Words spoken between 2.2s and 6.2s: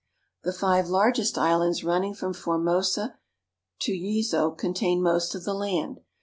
Formosa to Yezo contain most of the land.